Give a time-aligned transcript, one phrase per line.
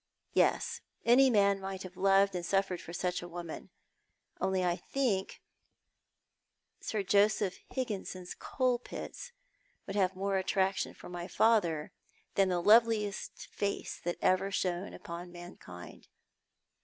[0.33, 3.69] Yes, any man might have loved and suffered for such a woman;
[4.39, 5.43] only I think
[6.79, 9.31] Sir Joseph Higginson's coal pits
[9.85, 11.91] would have more attraction for ray father
[12.33, 16.07] than the loveliest face that ever shone upon mankind.